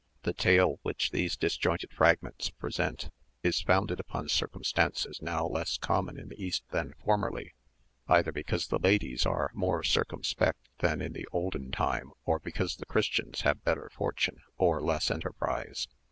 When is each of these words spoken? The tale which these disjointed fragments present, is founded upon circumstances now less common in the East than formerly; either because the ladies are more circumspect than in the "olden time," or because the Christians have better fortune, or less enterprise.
The 0.23 0.33
tale 0.33 0.79
which 0.81 1.11
these 1.11 1.37
disjointed 1.37 1.93
fragments 1.93 2.49
present, 2.49 3.11
is 3.43 3.61
founded 3.61 3.99
upon 3.99 4.29
circumstances 4.29 5.21
now 5.21 5.45
less 5.45 5.77
common 5.77 6.17
in 6.19 6.29
the 6.29 6.43
East 6.43 6.63
than 6.71 6.95
formerly; 7.05 7.53
either 8.07 8.31
because 8.31 8.69
the 8.69 8.79
ladies 8.79 9.27
are 9.27 9.51
more 9.53 9.83
circumspect 9.83 10.69
than 10.79 11.03
in 11.03 11.13
the 11.13 11.27
"olden 11.31 11.69
time," 11.71 12.13
or 12.25 12.39
because 12.39 12.77
the 12.77 12.87
Christians 12.87 13.41
have 13.41 13.63
better 13.63 13.91
fortune, 13.93 14.41
or 14.57 14.81
less 14.81 15.11
enterprise. 15.11 15.87